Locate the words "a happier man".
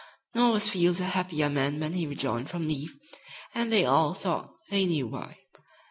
0.99-1.79